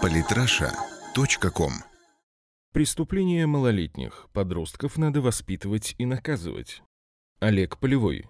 Политраша.ком 0.00 1.72
Преступления 2.72 3.46
малолетних 3.46 4.28
подростков 4.32 4.96
надо 4.96 5.20
воспитывать 5.20 5.94
и 5.98 6.06
наказывать. 6.06 6.82
Олег 7.40 7.78
Полевой. 7.78 8.26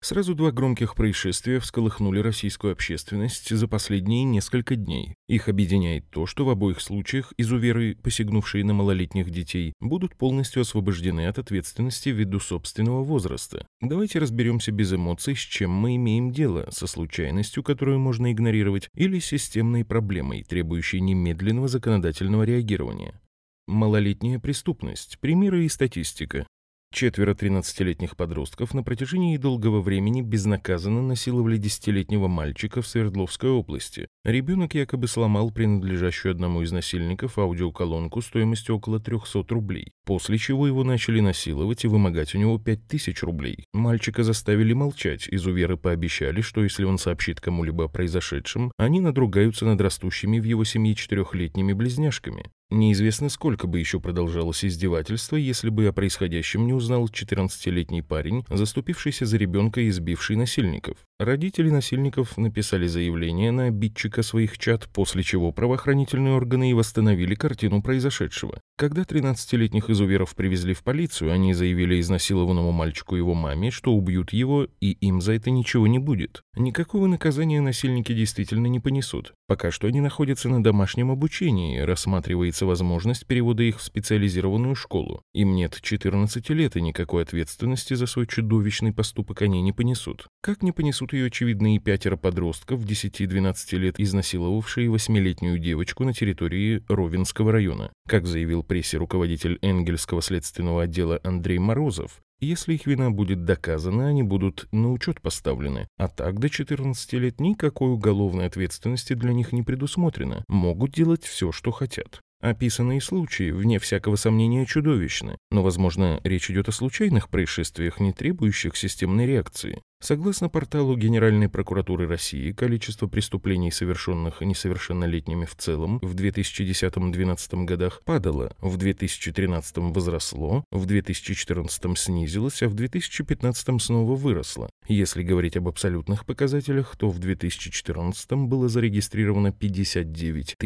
Сразу 0.00 0.36
два 0.36 0.52
громких 0.52 0.94
происшествия 0.94 1.58
всколыхнули 1.58 2.20
российскую 2.20 2.72
общественность 2.72 3.50
за 3.50 3.66
последние 3.66 4.22
несколько 4.22 4.76
дней. 4.76 5.16
Их 5.28 5.48
объединяет 5.48 6.08
то, 6.10 6.24
что 6.24 6.44
в 6.44 6.50
обоих 6.50 6.80
случаях 6.80 7.32
изуверы, 7.36 7.96
посягнувшие 8.00 8.64
на 8.64 8.74
малолетних 8.74 9.28
детей, 9.30 9.72
будут 9.80 10.14
полностью 10.14 10.62
освобождены 10.62 11.26
от 11.26 11.38
ответственности 11.40 12.10
ввиду 12.10 12.38
собственного 12.38 13.02
возраста. 13.02 13.66
Давайте 13.80 14.20
разберемся 14.20 14.70
без 14.70 14.92
эмоций, 14.92 15.34
с 15.34 15.40
чем 15.40 15.72
мы 15.72 15.96
имеем 15.96 16.30
дело, 16.30 16.68
со 16.70 16.86
случайностью, 16.86 17.64
которую 17.64 17.98
можно 17.98 18.30
игнорировать, 18.30 18.88
или 18.94 19.18
системной 19.18 19.84
проблемой, 19.84 20.44
требующей 20.44 21.00
немедленного 21.00 21.66
законодательного 21.66 22.44
реагирования. 22.44 23.20
Малолетняя 23.66 24.38
преступность. 24.38 25.18
Примеры 25.18 25.64
и 25.64 25.68
статистика. 25.68 26.46
Четверо 26.90 27.34
13-летних 27.34 28.16
подростков 28.16 28.72
на 28.72 28.82
протяжении 28.82 29.36
долгого 29.36 29.82
времени 29.82 30.22
безнаказанно 30.22 31.02
насиловали 31.02 31.58
десятилетнего 31.58 32.28
мальчика 32.28 32.80
в 32.80 32.88
Свердловской 32.88 33.50
области. 33.50 34.08
Ребенок 34.24 34.74
якобы 34.74 35.06
сломал 35.06 35.50
принадлежащую 35.50 36.32
одному 36.32 36.62
из 36.62 36.72
насильников 36.72 37.38
аудиоколонку 37.38 38.22
стоимостью 38.22 38.76
около 38.76 39.00
300 39.00 39.44
рублей, 39.50 39.92
после 40.06 40.38
чего 40.38 40.66
его 40.66 40.82
начали 40.82 41.20
насиловать 41.20 41.84
и 41.84 41.88
вымогать 41.88 42.34
у 42.34 42.38
него 42.38 42.58
5000 42.58 43.22
рублей. 43.22 43.66
Мальчика 43.74 44.24
заставили 44.24 44.72
молчать, 44.72 45.28
изуверы 45.30 45.76
пообещали, 45.76 46.40
что 46.40 46.62
если 46.62 46.84
он 46.84 46.96
сообщит 46.96 47.38
кому-либо 47.40 47.84
о 47.84 47.88
произошедшем, 47.88 48.72
они 48.78 49.00
надругаются 49.00 49.66
над 49.66 49.80
растущими 49.82 50.40
в 50.40 50.44
его 50.44 50.64
семье 50.64 50.94
четырехлетними 50.94 51.74
близняшками. 51.74 52.50
Неизвестно, 52.70 53.30
сколько 53.30 53.66
бы 53.66 53.78
еще 53.78 53.98
продолжалось 53.98 54.62
издевательство, 54.62 55.36
если 55.36 55.70
бы 55.70 55.86
о 55.86 55.92
происходящем 55.92 56.66
не 56.66 56.74
узнал 56.74 57.06
14-летний 57.06 58.02
парень, 58.02 58.44
заступившийся 58.50 59.24
за 59.24 59.38
ребенка 59.38 59.80
и 59.80 59.88
избивший 59.88 60.36
насильников. 60.36 60.98
Родители 61.18 61.70
насильников 61.70 62.36
написали 62.36 62.86
заявление 62.86 63.52
на 63.52 63.64
обидчика 63.66 64.22
своих 64.22 64.58
чад, 64.58 64.86
после 64.92 65.22
чего 65.22 65.50
правоохранительные 65.50 66.34
органы 66.34 66.70
и 66.70 66.74
восстановили 66.74 67.34
картину 67.34 67.82
произошедшего. 67.82 68.60
Когда 68.76 69.02
13-летних 69.02 69.88
изуверов 69.88 70.36
привезли 70.36 70.74
в 70.74 70.84
полицию, 70.84 71.32
они 71.32 71.54
заявили 71.54 71.98
изнасилованному 72.00 72.70
мальчику 72.70 73.16
его 73.16 73.34
маме, 73.34 73.70
что 73.70 73.94
убьют 73.94 74.34
его, 74.34 74.68
и 74.80 74.92
им 74.92 75.22
за 75.22 75.32
это 75.32 75.50
ничего 75.50 75.86
не 75.86 75.98
будет. 75.98 76.42
Никакого 76.54 77.06
наказания 77.06 77.60
насильники 77.62 78.12
действительно 78.12 78.66
не 78.66 78.78
понесут. 78.78 79.32
Пока 79.48 79.70
что 79.70 79.86
они 79.86 80.00
находятся 80.00 80.48
на 80.48 80.62
домашнем 80.62 81.10
обучении, 81.10 81.78
рассматривается 81.78 82.57
возможность 82.66 83.26
перевода 83.26 83.62
их 83.62 83.78
в 83.78 83.82
специализированную 83.82 84.74
школу. 84.74 85.22
Им 85.34 85.54
нет 85.54 85.78
14 85.80 86.50
лет, 86.50 86.76
и 86.76 86.80
никакой 86.80 87.22
ответственности 87.22 87.94
за 87.94 88.06
свой 88.06 88.26
чудовищный 88.26 88.92
поступок 88.92 89.42
они 89.42 89.60
не 89.62 89.72
понесут. 89.72 90.26
Как 90.40 90.62
не 90.62 90.72
понесут 90.72 91.12
ее 91.12 91.26
очевидные 91.26 91.78
пятеро 91.78 92.16
подростков 92.16 92.84
10-12 92.84 93.76
лет, 93.76 94.00
изнасиловавшие 94.00 94.90
восьмилетнюю 94.90 95.58
девочку 95.58 96.04
на 96.04 96.12
территории 96.12 96.82
Ровенского 96.88 97.52
района. 97.52 97.90
Как 98.06 98.26
заявил 98.26 98.62
прессе 98.62 98.96
руководитель 98.96 99.58
Энгельского 99.62 100.22
следственного 100.22 100.84
отдела 100.84 101.20
Андрей 101.22 101.58
Морозов, 101.58 102.20
если 102.40 102.74
их 102.74 102.86
вина 102.86 103.10
будет 103.10 103.44
доказана, 103.44 104.06
они 104.06 104.22
будут 104.22 104.68
на 104.70 104.92
учет 104.92 105.20
поставлены, 105.20 105.88
а 105.96 106.06
так 106.06 106.38
до 106.38 106.48
14 106.48 107.12
лет 107.14 107.40
никакой 107.40 107.90
уголовной 107.90 108.46
ответственности 108.46 109.14
для 109.14 109.32
них 109.32 109.52
не 109.52 109.64
предусмотрено, 109.64 110.44
могут 110.46 110.92
делать 110.92 111.24
все, 111.24 111.50
что 111.50 111.72
хотят. 111.72 112.20
Описанные 112.40 113.00
случаи, 113.00 113.50
вне 113.50 113.80
всякого 113.80 114.14
сомнения, 114.14 114.64
чудовищны, 114.64 115.38
но, 115.50 115.62
возможно, 115.64 116.20
речь 116.22 116.50
идет 116.50 116.68
о 116.68 116.72
случайных 116.72 117.30
происшествиях, 117.30 117.98
не 117.98 118.12
требующих 118.12 118.76
системной 118.76 119.26
реакции. 119.26 119.82
Согласно 120.00 120.48
порталу 120.48 120.96
Генеральной 120.96 121.48
прокуратуры 121.48 122.06
России, 122.06 122.52
количество 122.52 123.08
преступлений, 123.08 123.72
совершенных 123.72 124.40
несовершеннолетними 124.40 125.44
в 125.44 125.56
целом, 125.56 125.98
в 126.02 126.14
2010-2012 126.14 127.64
годах 127.64 128.02
падало, 128.04 128.52
в 128.60 128.76
2013 128.76 129.78
возросло, 129.78 130.64
в 130.70 130.86
2014 130.86 131.98
снизилось, 131.98 132.62
а 132.62 132.68
в 132.68 132.74
2015 132.74 133.82
снова 133.82 134.14
выросло. 134.14 134.70
Если 134.86 135.24
говорить 135.24 135.56
об 135.56 135.66
абсолютных 135.66 136.24
показателях, 136.24 136.96
то 136.96 137.10
в 137.10 137.18
2014 137.18 138.30
было 138.32 138.68
зарегистрировано 138.68 139.50
59 139.50 140.56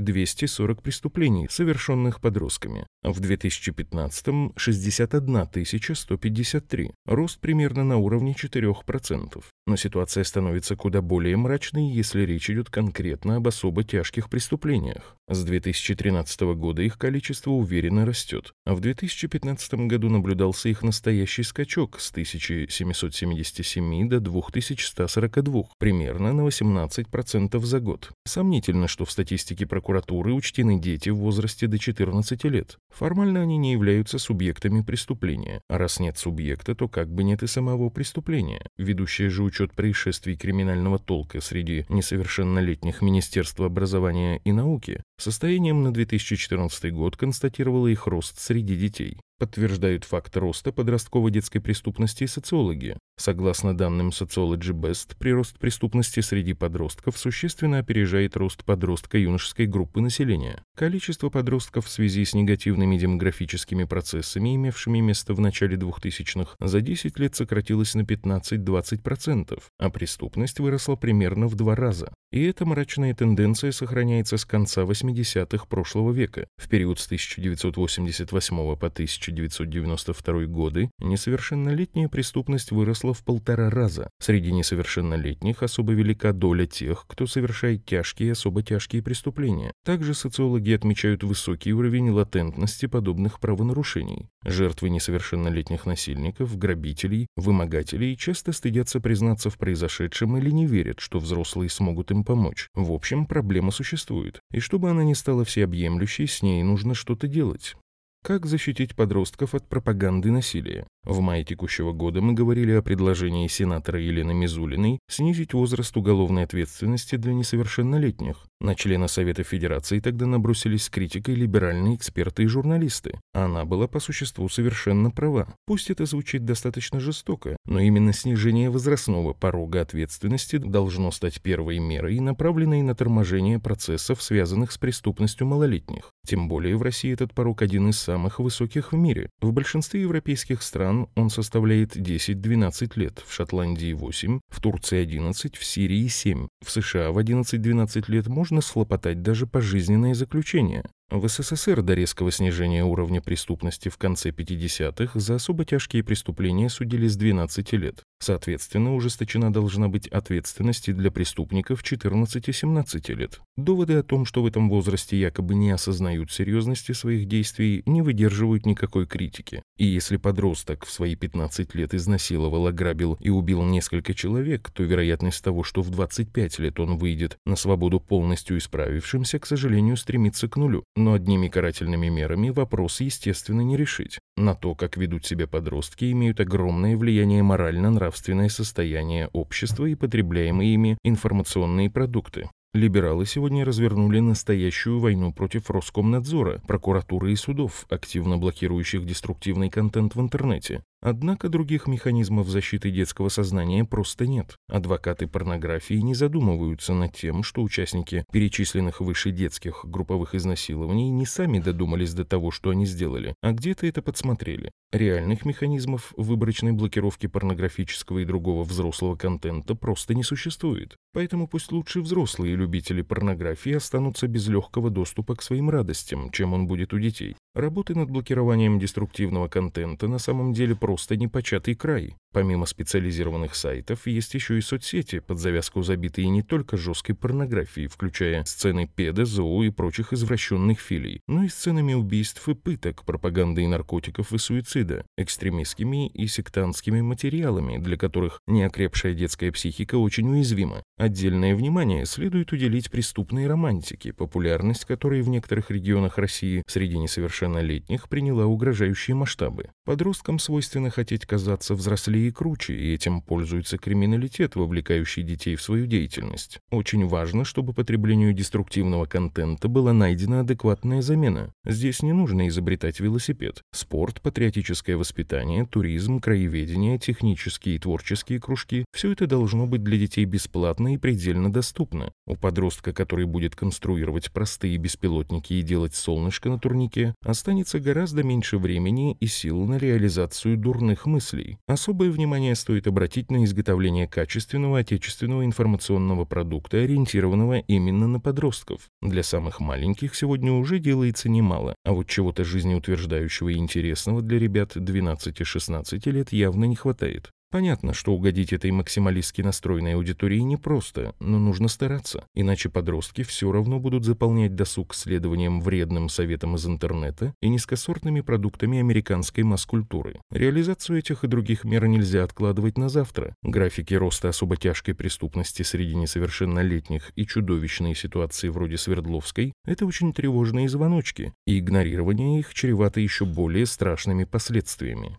240 0.00 0.82
преступлений, 0.82 1.46
совершенных 1.48 2.20
подростками, 2.20 2.86
а 3.04 3.12
в 3.12 3.20
2015– 3.20 4.52
61 4.56 5.46
153, 5.94 6.90
рост 7.06 7.38
примерно 7.40 7.84
на 7.84 7.96
уровне 7.96 8.34
4 8.34 8.79
2%. 8.86 9.42
Но 9.66 9.76
ситуация 9.76 10.24
становится 10.24 10.74
куда 10.76 11.00
более 11.02 11.36
мрачной, 11.36 11.92
если 11.92 12.22
речь 12.22 12.50
идет 12.50 12.70
конкретно 12.70 13.36
об 13.36 13.46
особо 13.48 13.84
тяжких 13.84 14.28
преступлениях. 14.28 15.16
С 15.28 15.44
2013 15.44 16.40
года 16.56 16.82
их 16.82 16.98
количество 16.98 17.52
уверенно 17.52 18.04
растет, 18.04 18.52
а 18.66 18.74
в 18.74 18.80
2015 18.80 19.74
году 19.86 20.08
наблюдался 20.08 20.68
их 20.68 20.82
настоящий 20.82 21.44
скачок 21.44 22.00
с 22.00 22.10
1777 22.10 24.08
до 24.08 24.18
2142, 24.18 25.62
примерно 25.78 26.32
на 26.32 26.40
18% 26.40 27.60
за 27.60 27.80
год. 27.80 28.10
Сомнительно, 28.26 28.88
что 28.88 29.04
в 29.04 29.12
статистике 29.12 29.66
прокуратуры 29.66 30.34
учтены 30.34 30.80
дети 30.80 31.10
в 31.10 31.18
возрасте 31.18 31.68
до 31.68 31.78
14 31.78 32.44
лет. 32.44 32.78
Формально 32.92 33.42
они 33.42 33.56
не 33.56 33.72
являются 33.72 34.18
субъектами 34.18 34.82
преступления, 34.82 35.60
а 35.68 35.78
раз 35.78 36.00
нет 36.00 36.18
субъекта, 36.18 36.74
то 36.74 36.88
как 36.88 37.08
бы 37.08 37.22
нет 37.22 37.44
и 37.44 37.46
самого 37.46 37.88
преступления. 37.90 38.66
Ведущая 38.78 39.28
же 39.28 39.42
учет 39.42 39.72
происшествий 39.72 40.36
криминального 40.36 40.98
толка 40.98 41.40
среди 41.40 41.84
несовершеннолетних 41.88 43.02
Министерства 43.02 43.66
образования 43.66 44.40
и 44.44 44.52
науки 44.52 45.02
состоянием 45.18 45.82
на 45.82 45.92
2014 45.92 46.92
год 46.92 47.16
констатировала 47.16 47.88
их 47.88 48.06
рост 48.06 48.38
среди 48.38 48.76
детей. 48.76 49.18
Подтверждают 49.40 50.04
факт 50.04 50.36
роста 50.36 50.70
подростковой 50.70 51.30
детской 51.30 51.60
преступности 51.60 52.24
и 52.24 52.26
социологи. 52.26 52.98
Согласно 53.16 53.74
данным 53.74 54.10
Sociology 54.10 54.72
Best, 54.72 55.16
прирост 55.18 55.58
преступности 55.58 56.20
среди 56.20 56.52
подростков 56.52 57.16
существенно 57.16 57.78
опережает 57.78 58.36
рост 58.36 58.64
подростка-юношеской 58.66 59.64
группы 59.64 60.02
населения. 60.02 60.62
Количество 60.76 61.30
подростков 61.30 61.86
в 61.86 61.90
связи 61.90 62.26
с 62.26 62.34
негативными 62.34 62.98
демографическими 62.98 63.84
процессами, 63.84 64.56
имевшими 64.56 65.00
место 65.00 65.32
в 65.32 65.40
начале 65.40 65.78
2000-х, 65.78 66.56
за 66.60 66.80
10 66.82 67.18
лет 67.18 67.34
сократилось 67.34 67.94
на 67.94 68.02
15-20%, 68.02 69.62
а 69.78 69.90
преступность 69.90 70.60
выросла 70.60 70.96
примерно 70.96 71.46
в 71.46 71.54
два 71.54 71.74
раза. 71.74 72.12
И 72.32 72.44
эта 72.44 72.64
мрачная 72.64 73.12
тенденция 73.12 73.72
сохраняется 73.72 74.36
с 74.36 74.44
конца 74.44 74.82
80-х 74.82 75.66
прошлого 75.66 76.12
века. 76.12 76.46
В 76.56 76.68
период 76.68 77.00
с 77.00 77.06
1988 77.06 78.76
по 78.76 78.88
1992 79.30 80.46
годы 80.46 80.90
несовершеннолетняя 80.98 82.08
преступность 82.08 82.70
выросла 82.70 83.14
в 83.14 83.24
полтора 83.24 83.70
раза. 83.70 84.10
Среди 84.20 84.52
несовершеннолетних 84.52 85.62
особо 85.62 85.92
велика 85.92 86.32
доля 86.32 86.66
тех, 86.66 87.04
кто 87.06 87.26
совершает 87.26 87.84
тяжкие 87.84 88.28
и 88.28 88.32
особо 88.32 88.62
тяжкие 88.62 89.02
преступления. 89.02 89.72
Также 89.84 90.14
социологи 90.14 90.72
отмечают 90.72 91.22
высокий 91.22 91.72
уровень 91.72 92.10
латентности 92.10 92.86
подобных 92.86 93.40
правонарушений. 93.40 94.28
Жертвы 94.44 94.90
несовершеннолетних 94.90 95.86
насильников, 95.86 96.56
грабителей, 96.56 97.26
вымогателей 97.36 98.16
часто 98.16 98.52
стыдятся 98.52 99.00
признаться 99.00 99.50
в 99.50 99.58
произошедшем 99.58 100.36
или 100.36 100.50
не 100.50 100.66
верят, 100.66 101.00
что 101.00 101.18
взрослые 101.18 101.70
смогут 101.70 102.10
им 102.10 102.24
помочь. 102.24 102.68
В 102.74 102.92
общем, 102.92 103.26
проблема 103.26 103.70
существует. 103.70 104.40
И 104.52 104.60
чтобы 104.60 104.90
она 104.90 105.04
не 105.04 105.14
стала 105.14 105.44
всеобъемлющей, 105.44 106.26
с 106.26 106.42
ней 106.42 106.62
нужно 106.62 106.94
что-то 106.94 107.28
делать. 107.28 107.76
Как 108.22 108.44
защитить 108.44 108.94
подростков 108.94 109.54
от 109.54 109.66
пропаганды 109.66 110.30
насилия? 110.30 110.86
В 111.04 111.20
мае 111.20 111.44
текущего 111.44 111.92
года 111.92 112.20
мы 112.20 112.34
говорили 112.34 112.72
о 112.72 112.82
предложении 112.82 113.48
сенатора 113.48 113.98
Елены 113.98 114.34
Мизулиной 114.34 114.98
снизить 115.08 115.54
возраст 115.54 115.96
уголовной 115.96 116.44
ответственности 116.44 117.16
для 117.16 117.32
несовершеннолетних. 117.32 118.44
На 118.60 118.74
члена 118.74 119.08
Совета 119.08 119.42
Федерации 119.42 120.00
тогда 120.00 120.26
набросились 120.26 120.84
с 120.84 120.90
критикой 120.90 121.36
либеральные 121.36 121.96
эксперты 121.96 122.42
и 122.42 122.46
журналисты. 122.46 123.18
Она 123.32 123.64
была 123.64 123.88
по 123.88 123.98
существу 123.98 124.50
совершенно 124.50 125.10
права. 125.10 125.54
Пусть 125.64 125.88
это 125.88 126.04
звучит 126.04 126.44
достаточно 126.44 127.00
жестоко, 127.00 127.56
но 127.64 127.80
именно 127.80 128.12
снижение 128.12 128.68
возрастного 128.68 129.32
порога 129.32 129.80
ответственности 129.80 130.58
должно 130.58 131.10
стать 131.12 131.40
первой 131.40 131.78
мерой, 131.78 132.20
направленной 132.20 132.82
на 132.82 132.94
торможение 132.94 133.58
процессов, 133.58 134.22
связанных 134.22 134.70
с 134.70 134.76
преступностью 134.76 135.46
малолетних. 135.46 136.12
Тем 136.26 136.46
более 136.46 136.76
в 136.76 136.82
России 136.82 137.10
этот 137.10 137.32
порог 137.32 137.62
один 137.62 137.88
из 137.88 137.98
самых 137.98 138.38
высоких 138.38 138.92
в 138.92 138.96
мире. 138.96 139.30
В 139.40 139.52
большинстве 139.52 140.02
европейских 140.02 140.62
стран 140.62 140.89
стран 140.90 141.08
он 141.14 141.30
составляет 141.30 141.96
10-12 141.96 142.92
лет, 142.96 143.22
в 143.26 143.32
Шотландии 143.32 143.92
8, 143.92 144.40
в 144.48 144.60
Турции 144.60 145.02
11, 145.02 145.56
в 145.56 145.64
Сирии 145.64 146.08
7. 146.08 146.48
В 146.64 146.70
США 146.70 147.10
в 147.12 147.18
11-12 147.18 148.04
лет 148.08 148.26
можно 148.26 148.60
схлопотать 148.60 149.22
даже 149.22 149.46
пожизненное 149.46 150.14
заключение. 150.14 150.84
В 151.10 151.26
СССР 151.26 151.82
до 151.82 151.94
резкого 151.94 152.30
снижения 152.30 152.84
уровня 152.84 153.20
преступности 153.20 153.88
в 153.88 153.96
конце 153.96 154.30
50-х 154.30 155.18
за 155.18 155.34
особо 155.34 155.64
тяжкие 155.64 156.04
преступления 156.04 156.68
судили 156.68 157.08
с 157.08 157.16
12 157.16 157.72
лет. 157.72 158.04
Соответственно, 158.20 158.94
ужесточена 158.94 159.52
должна 159.52 159.88
быть 159.88 160.06
ответственность 160.06 160.94
для 160.94 161.10
преступников 161.10 161.82
14-17 161.82 163.14
лет. 163.14 163.40
Доводы 163.56 163.94
о 163.94 164.04
том, 164.04 164.24
что 164.24 164.42
в 164.42 164.46
этом 164.46 164.68
возрасте 164.70 165.18
якобы 165.18 165.56
не 165.56 165.72
осознают 165.72 166.30
серьезности 166.30 166.92
своих 166.92 167.26
действий, 167.26 167.82
не 167.86 168.02
выдерживают 168.02 168.64
никакой 168.64 169.06
критики. 169.06 169.62
И 169.78 169.86
если 169.86 170.16
подросток 170.16 170.84
в 170.84 170.92
свои 170.92 171.16
15 171.16 171.74
лет 171.74 171.92
изнасиловал, 171.92 172.68
ограбил 172.68 173.16
и 173.18 173.30
убил 173.30 173.62
несколько 173.62 174.14
человек, 174.14 174.70
то 174.70 174.84
вероятность 174.84 175.42
того, 175.42 175.64
что 175.64 175.82
в 175.82 175.90
25 175.90 176.60
лет 176.60 176.78
он 176.78 176.98
выйдет 176.98 177.36
на 177.46 177.56
свободу 177.56 177.98
полностью 177.98 178.58
исправившимся, 178.58 179.40
к 179.40 179.46
сожалению, 179.46 179.96
стремится 179.96 180.46
к 180.46 180.56
нулю. 180.56 180.84
Но 181.00 181.14
одними 181.14 181.48
карательными 181.48 182.08
мерами 182.08 182.50
вопрос, 182.50 183.00
естественно, 183.00 183.62
не 183.62 183.78
решить. 183.78 184.18
На 184.36 184.54
то, 184.54 184.74
как 184.74 184.98
ведут 184.98 185.24
себя 185.24 185.46
подростки, 185.46 186.12
имеют 186.12 186.40
огромное 186.40 186.94
влияние 186.94 187.42
морально-нравственное 187.42 188.50
состояние 188.50 189.30
общества 189.32 189.86
и 189.86 189.94
потребляемые 189.94 190.74
ими 190.74 190.98
информационные 191.02 191.88
продукты. 191.88 192.50
Либералы 192.74 193.24
сегодня 193.24 193.64
развернули 193.64 194.20
настоящую 194.20 195.00
войну 195.00 195.32
против 195.32 195.70
Роскомнадзора, 195.70 196.60
прокуратуры 196.68 197.32
и 197.32 197.36
судов, 197.36 197.86
активно 197.88 198.36
блокирующих 198.36 199.06
деструктивный 199.06 199.70
контент 199.70 200.14
в 200.14 200.20
интернете. 200.20 200.82
Однако 201.02 201.48
других 201.48 201.86
механизмов 201.86 202.48
защиты 202.48 202.90
детского 202.90 203.30
сознания 203.30 203.86
просто 203.86 204.26
нет. 204.26 204.56
Адвокаты 204.68 205.26
порнографии 205.26 205.94
не 205.94 206.14
задумываются 206.14 206.92
над 206.92 207.16
тем, 207.16 207.42
что 207.42 207.62
участники 207.62 208.26
перечисленных 208.30 209.00
выше 209.00 209.30
детских 209.30 209.84
групповых 209.84 210.34
изнасилований 210.34 211.08
не 211.10 211.24
сами 211.24 211.58
додумались 211.58 212.12
до 212.12 212.26
того, 212.26 212.50
что 212.50 212.68
они 212.68 212.84
сделали, 212.84 213.34
а 213.40 213.52
где-то 213.52 213.86
это 213.86 214.02
подсмотрели. 214.02 214.70
Реальных 214.92 215.46
механизмов 215.46 216.12
выборочной 216.16 216.72
блокировки 216.72 217.28
порнографического 217.28 218.18
и 218.18 218.24
другого 218.24 218.64
взрослого 218.64 219.16
контента 219.16 219.74
просто 219.74 220.14
не 220.14 220.24
существует. 220.24 220.96
Поэтому 221.12 221.48
пусть 221.48 221.72
лучше 221.72 222.00
взрослые 222.00 222.56
любители 222.56 223.02
порнографии 223.02 223.72
останутся 223.72 224.28
без 224.28 224.48
легкого 224.48 224.90
доступа 224.90 225.34
к 225.36 225.42
своим 225.42 225.70
радостям, 225.70 226.30
чем 226.30 226.52
он 226.52 226.66
будет 226.66 226.92
у 226.92 226.98
детей. 226.98 227.36
Работы 227.54 227.94
над 227.94 228.10
блокированием 228.10 228.78
деструктивного 228.78 229.48
контента 229.48 230.06
на 230.06 230.18
самом 230.18 230.52
деле 230.52 230.76
просто 230.76 230.89
непочатый 231.16 231.74
край. 231.74 232.16
Помимо 232.32 232.64
специализированных 232.64 233.56
сайтов, 233.56 234.06
есть 234.06 234.34
еще 234.34 234.56
и 234.56 234.60
соцсети, 234.60 235.18
под 235.18 235.40
завязку 235.40 235.82
забитые 235.82 236.28
не 236.28 236.42
только 236.42 236.76
жесткой 236.76 237.16
порнографией, 237.16 237.88
включая 237.88 238.44
сцены 238.44 238.86
педа, 238.86 239.24
зоо 239.24 239.64
и 239.64 239.70
прочих 239.70 240.12
извращенных 240.12 240.78
филий, 240.78 241.20
но 241.26 241.42
и 241.42 241.48
сценами 241.48 241.92
убийств 241.92 242.48
и 242.48 242.54
пыток, 242.54 243.04
пропагандой 243.04 243.66
наркотиков 243.66 244.32
и 244.32 244.38
суицида, 244.38 245.04
экстремистскими 245.16 246.08
и 246.08 246.28
сектантскими 246.28 247.00
материалами, 247.00 247.78
для 247.78 247.96
которых 247.96 248.38
неокрепшая 248.46 249.14
детская 249.14 249.50
психика 249.50 249.96
очень 249.96 250.30
уязвима. 250.30 250.84
Отдельное 250.98 251.56
внимание 251.56 252.06
следует 252.06 252.52
уделить 252.52 252.92
преступной 252.92 253.48
романтике, 253.48 254.12
популярность 254.12 254.84
которой 254.84 255.22
в 255.22 255.28
некоторых 255.28 255.72
регионах 255.72 256.16
России 256.16 256.62
среди 256.68 256.96
несовершеннолетних 256.96 258.08
приняла 258.08 258.46
угрожающие 258.46 259.16
масштабы. 259.16 259.70
Подросткам 259.90 260.38
свойственно 260.38 260.88
хотеть 260.88 261.26
казаться 261.26 261.74
взрослее 261.74 262.28
и 262.28 262.30
круче, 262.30 262.76
и 262.76 262.94
этим 262.94 263.20
пользуется 263.20 263.76
криминалитет, 263.76 264.54
вовлекающий 264.54 265.24
детей 265.24 265.56
в 265.56 265.62
свою 265.62 265.86
деятельность. 265.86 266.60
Очень 266.70 267.08
важно, 267.08 267.44
чтобы 267.44 267.72
потреблению 267.72 268.32
деструктивного 268.32 269.06
контента 269.06 269.66
была 269.66 269.92
найдена 269.92 270.42
адекватная 270.42 271.02
замена. 271.02 271.52
Здесь 271.64 272.04
не 272.04 272.12
нужно 272.12 272.46
изобретать 272.46 273.00
велосипед. 273.00 273.64
Спорт, 273.72 274.22
патриотическое 274.22 274.96
воспитание, 274.96 275.66
туризм, 275.66 276.20
краеведение, 276.20 276.96
технические 277.00 277.74
и 277.74 277.78
творческие 277.80 278.38
кружки– 278.38 278.84
все 278.92 279.10
это 279.10 279.26
должно 279.26 279.66
быть 279.66 279.82
для 279.82 279.98
детей 279.98 280.24
бесплатно 280.24 280.94
и 280.94 280.98
предельно 280.98 281.50
доступно. 281.50 282.12
У 282.28 282.36
подростка, 282.36 282.92
который 282.92 283.24
будет 283.26 283.56
конструировать 283.56 284.30
простые 284.30 284.76
беспилотники 284.76 285.54
и 285.54 285.62
делать 285.62 285.96
солнышко 285.96 286.48
на 286.48 286.60
турнике, 286.60 287.16
останется 287.24 287.80
гораздо 287.80 288.22
меньше 288.22 288.56
времени 288.56 289.16
и 289.18 289.26
сил 289.26 289.64
на 289.64 289.79
реализацию 289.80 290.56
дурных 290.56 291.06
мыслей. 291.06 291.58
Особое 291.66 292.10
внимание 292.10 292.54
стоит 292.54 292.86
обратить 292.86 293.30
на 293.30 293.44
изготовление 293.44 294.06
качественного 294.06 294.78
отечественного 294.78 295.44
информационного 295.44 296.24
продукта, 296.24 296.76
ориентированного 296.76 297.58
именно 297.58 298.06
на 298.06 298.20
подростков. 298.20 298.88
Для 299.02 299.22
самых 299.22 299.58
маленьких 299.58 300.14
сегодня 300.14 300.52
уже 300.52 300.78
делается 300.78 301.28
немало, 301.28 301.74
а 301.84 301.92
вот 301.92 302.06
чего-то 302.08 302.44
жизнеутверждающего 302.44 303.48
и 303.48 303.56
интересного 303.56 304.22
для 304.22 304.38
ребят 304.38 304.76
12-16 304.76 306.10
лет 306.10 306.32
явно 306.32 306.66
не 306.66 306.76
хватает. 306.76 307.30
Понятно, 307.50 307.94
что 307.94 308.12
угодить 308.12 308.52
этой 308.52 308.70
максималистски 308.70 309.42
настроенной 309.42 309.96
аудитории 309.96 310.38
непросто, 310.38 311.16
но 311.18 311.40
нужно 311.40 311.66
стараться, 311.66 312.24
иначе 312.32 312.68
подростки 312.68 313.24
все 313.24 313.50
равно 313.50 313.80
будут 313.80 314.04
заполнять 314.04 314.54
досуг 314.54 314.94
следованием 314.94 315.60
вредным 315.60 316.08
советам 316.08 316.54
из 316.54 316.64
интернета 316.66 317.34
и 317.42 317.48
низкосортными 317.48 318.20
продуктами 318.20 318.78
американской 318.78 319.42
масс-культуры. 319.42 320.20
Реализацию 320.30 321.00
этих 321.00 321.24
и 321.24 321.26
других 321.26 321.64
мер 321.64 321.88
нельзя 321.88 322.22
откладывать 322.22 322.78
на 322.78 322.88
завтра. 322.88 323.34
Графики 323.42 323.94
роста 323.94 324.28
особо 324.28 324.56
тяжкой 324.56 324.94
преступности 324.94 325.64
среди 325.64 325.96
несовершеннолетних 325.96 327.10
и 327.16 327.26
чудовищные 327.26 327.96
ситуации 327.96 328.48
вроде 328.48 328.78
Свердловской– 328.78 329.54
это 329.64 329.86
очень 329.86 330.12
тревожные 330.12 330.68
звоночки, 330.68 331.32
и 331.46 331.58
игнорирование 331.58 332.38
их 332.38 332.54
чревато 332.54 333.00
еще 333.00 333.24
более 333.24 333.66
страшными 333.66 334.22
последствиями. 334.22 335.18